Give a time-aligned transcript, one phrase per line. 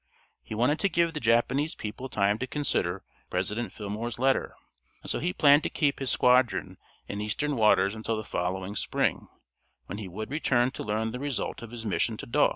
[0.41, 4.55] He wanted to give the Japanese people time to consider President Fillmore's letter,
[5.03, 9.27] and so he planned to keep his squadron in Eastern waters until the following spring,
[9.85, 12.49] when he would return to learn the result of his mission at Yedo.